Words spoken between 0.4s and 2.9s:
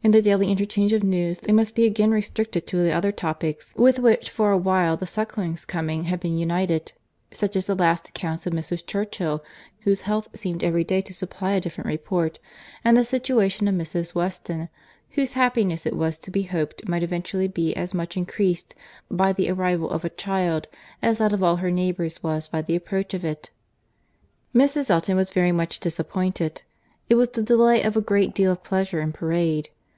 interchange of news, they must be again restricted to